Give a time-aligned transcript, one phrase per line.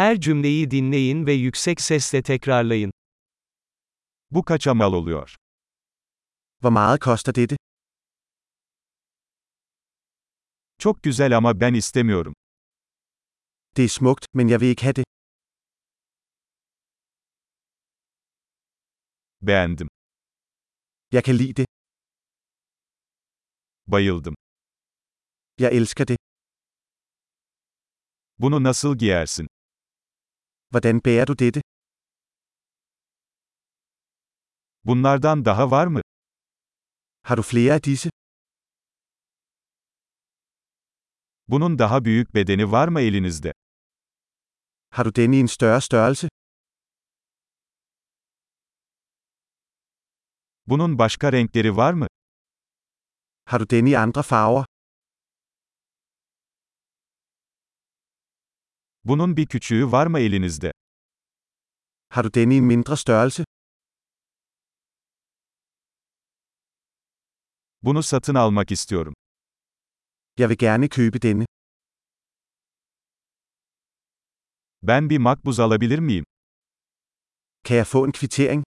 [0.00, 2.92] Her cümleyi dinleyin ve yüksek sesle tekrarlayın.
[4.30, 5.36] Bu kaça mal oluyor?
[6.60, 7.56] Hvor meget koster dette?
[10.78, 12.34] Çok güzel ama ben istemiyorum.
[13.76, 15.04] Det er smukt, men jeg vil ikke have det.
[19.42, 19.88] Beğendim.
[21.12, 21.66] Jeg kan lide det.
[23.86, 24.34] Bayıldım.
[25.58, 26.18] Jeg elsker det.
[28.38, 29.59] Bunu nasıl giyersin?
[30.72, 31.60] Hvordan bærer du dette?
[34.88, 36.00] Bunlardan daha var mı?
[37.28, 38.10] Har du flere af disse?
[41.48, 43.52] Bunun daha büyük bedeni var mı elinizde?
[44.96, 46.28] Har du denne i en større størrelse?
[50.66, 52.06] Bunun başka renkleri var mı?
[53.44, 54.69] Har du denne i andre farver?
[59.04, 60.72] Bunun bir küçüğü var mı elinizde?
[62.08, 63.44] Har du denne i mindre størrelse?
[67.82, 69.14] Bunu satın almak istiyorum.
[70.38, 71.46] Jeg vil gerne købe denne.
[74.82, 76.24] Ben bir makbuz alabilir miyim?
[77.64, 78.62] Kan jeg få en kvittering?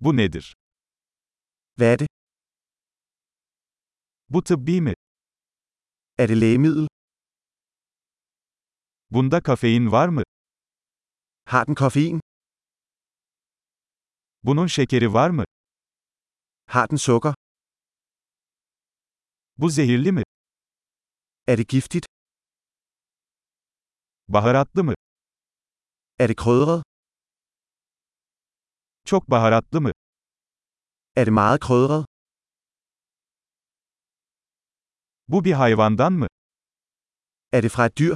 [0.00, 0.54] Bu nedir?
[1.76, 2.08] Hvad er det?
[4.28, 4.94] Bu tıbbi mi?
[6.18, 6.88] Er det lægemiddel?
[9.10, 10.22] Bunda kafein var mı?
[11.44, 12.20] Har den koffein?
[14.42, 15.44] Bunun şekeri var mı?
[16.66, 17.34] Har den sukker?
[19.56, 20.22] Bu zehirli mi?
[21.46, 22.06] Er det giftigt?
[24.28, 24.94] Baharatlı mı?
[26.18, 26.82] Er det krydret?
[29.04, 29.92] Çok baharatlı mı?
[31.16, 32.04] Er det meget krydret?
[35.28, 36.26] Bu bir hayvandan mı?
[37.52, 38.14] Er det fra et dyr?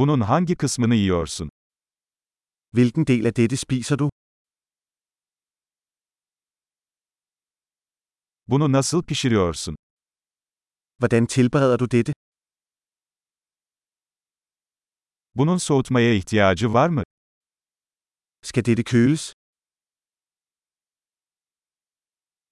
[0.00, 1.50] Bunun hangi kısmını yiyorsun?
[2.74, 4.10] Hvilken del af dette spiser du?
[8.48, 9.76] Bunu nasıl pişiriyorsun?
[10.98, 12.12] Hvordan tilbereder du dette?
[15.34, 17.02] Bunun soğutmaya ihtiyacı var mı?
[18.42, 19.32] Skal dette køles?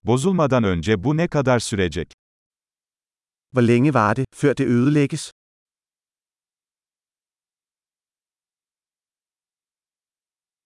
[0.03, 2.13] Bozulmadan önce bu ne kadar sürecek?
[3.53, 5.38] Hvor længe var det, før det ødelægges?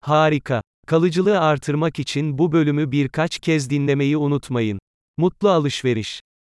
[0.03, 0.63] Harika.
[0.87, 4.79] Kalıcılığı artırmak için bu bölümü birkaç kez dinlemeyi unutmayın.
[5.19, 6.23] Mutlu alışveriş.